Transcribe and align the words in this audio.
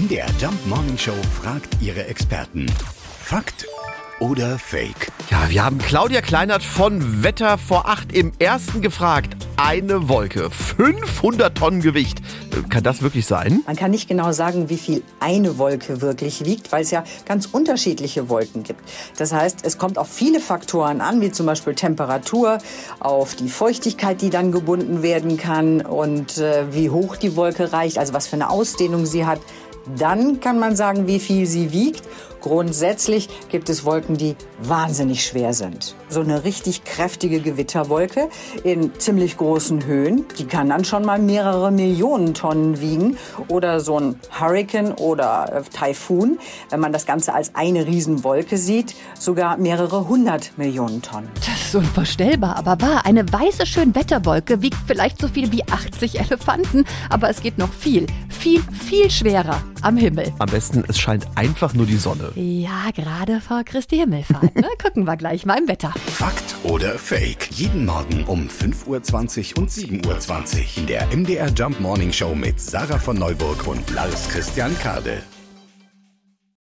MDR 0.00 0.28
Jump 0.38 0.66
Morning 0.66 0.96
Show 0.96 1.12
fragt 1.42 1.76
ihre 1.82 2.06
Experten. 2.06 2.64
Fakt 3.22 3.66
oder 4.18 4.58
Fake? 4.58 5.12
Ja, 5.30 5.50
wir 5.50 5.62
haben 5.62 5.76
Claudia 5.76 6.22
Kleinert 6.22 6.62
von 6.62 7.22
Wetter 7.22 7.58
vor 7.58 7.86
acht 7.86 8.10
im 8.12 8.32
ersten 8.38 8.80
gefragt. 8.80 9.36
Eine 9.58 10.08
Wolke, 10.08 10.50
500 10.50 11.54
Tonnen 11.54 11.82
Gewicht. 11.82 12.22
Kann 12.70 12.82
das 12.82 13.02
wirklich 13.02 13.26
sein? 13.26 13.62
Man 13.66 13.76
kann 13.76 13.90
nicht 13.90 14.08
genau 14.08 14.32
sagen, 14.32 14.70
wie 14.70 14.78
viel 14.78 15.02
eine 15.20 15.58
Wolke 15.58 16.00
wirklich 16.00 16.46
wiegt, 16.46 16.72
weil 16.72 16.82
es 16.82 16.90
ja 16.90 17.04
ganz 17.26 17.44
unterschiedliche 17.44 18.30
Wolken 18.30 18.62
gibt. 18.62 18.80
Das 19.18 19.34
heißt, 19.34 19.60
es 19.64 19.76
kommt 19.76 19.98
auf 19.98 20.08
viele 20.08 20.40
Faktoren 20.40 21.02
an, 21.02 21.20
wie 21.20 21.30
zum 21.30 21.44
Beispiel 21.44 21.74
Temperatur, 21.74 22.56
auf 23.00 23.34
die 23.34 23.50
Feuchtigkeit, 23.50 24.22
die 24.22 24.30
dann 24.30 24.50
gebunden 24.50 25.02
werden 25.02 25.36
kann 25.36 25.82
und 25.82 26.38
äh, 26.38 26.72
wie 26.72 26.88
hoch 26.88 27.16
die 27.16 27.36
Wolke 27.36 27.72
reicht, 27.74 27.98
also 27.98 28.14
was 28.14 28.28
für 28.28 28.36
eine 28.36 28.48
Ausdehnung 28.48 29.04
sie 29.04 29.26
hat. 29.26 29.40
Dann 29.96 30.40
kann 30.40 30.58
man 30.58 30.76
sagen, 30.76 31.06
wie 31.06 31.20
viel 31.20 31.46
sie 31.46 31.72
wiegt. 31.72 32.02
Grundsätzlich 32.40 33.28
gibt 33.50 33.68
es 33.68 33.84
Wolken, 33.84 34.16
die 34.16 34.34
wahnsinnig 34.62 35.24
schwer 35.24 35.52
sind. 35.52 35.94
So 36.08 36.20
eine 36.20 36.44
richtig 36.44 36.84
kräftige 36.84 37.40
Gewitterwolke 37.40 38.28
in 38.64 38.98
ziemlich 38.98 39.36
großen 39.36 39.84
Höhen, 39.84 40.24
die 40.38 40.46
kann 40.46 40.70
dann 40.70 40.86
schon 40.86 41.04
mal 41.04 41.18
mehrere 41.18 41.70
Millionen 41.70 42.32
Tonnen 42.32 42.80
wiegen. 42.80 43.18
Oder 43.48 43.80
so 43.80 44.00
ein 44.00 44.18
Hurricane 44.38 44.92
oder 44.94 45.52
äh, 45.52 45.62
Taifun, 45.70 46.38
wenn 46.70 46.80
man 46.80 46.92
das 46.92 47.04
Ganze 47.04 47.34
als 47.34 47.54
eine 47.54 47.86
Riesenwolke 47.86 48.56
sieht, 48.56 48.94
sogar 49.18 49.58
mehrere 49.58 50.08
hundert 50.08 50.56
Millionen 50.56 51.02
Tonnen. 51.02 51.28
Ist 51.70 51.76
unvorstellbar, 51.76 52.56
aber 52.56 52.80
wahr. 52.80 53.06
Eine 53.06 53.32
weiße 53.32 53.64
Schönwetterwolke 53.64 54.60
wiegt 54.60 54.76
vielleicht 54.88 55.20
so 55.20 55.28
viel 55.28 55.52
wie 55.52 55.62
80 55.62 56.18
Elefanten, 56.18 56.84
aber 57.08 57.30
es 57.30 57.42
geht 57.42 57.58
noch 57.58 57.72
viel, 57.72 58.08
viel, 58.28 58.60
viel 58.72 59.08
schwerer 59.08 59.62
am 59.80 59.96
Himmel. 59.96 60.32
Am 60.40 60.48
besten, 60.48 60.82
es 60.88 60.98
scheint 60.98 61.28
einfach 61.36 61.72
nur 61.72 61.86
die 61.86 61.94
Sonne. 61.94 62.32
Ja, 62.34 62.90
gerade 62.92 63.40
vor 63.40 63.62
Christi 63.62 63.98
Himmelfahrt. 63.98 64.52
Ne? 64.56 64.66
Gucken 64.82 65.04
wir 65.04 65.16
gleich 65.16 65.46
mal 65.46 65.60
im 65.60 65.68
Wetter. 65.68 65.94
Fakt 66.06 66.56
oder 66.64 66.98
Fake? 66.98 67.48
Jeden 67.52 67.86
Morgen 67.86 68.24
um 68.24 68.48
5.20 68.48 69.54
Uhr 69.54 69.62
und 69.62 69.70
7.20 69.70 70.06
Uhr 70.08 70.78
in 70.78 70.86
der 70.88 71.06
MDR 71.16 71.50
Jump 71.50 71.78
Morning 71.78 72.12
Show 72.12 72.34
mit 72.34 72.60
Sarah 72.60 72.98
von 72.98 73.16
Neuburg 73.16 73.68
und 73.68 73.88
Lars 73.90 74.28
Christian 74.28 74.76
Kade. 74.80 75.22